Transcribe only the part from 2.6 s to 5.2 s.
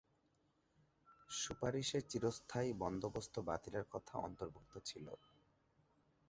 বন্দোবস্ত বাতিলের কথা অন্তর্ভুক্ত ছিল।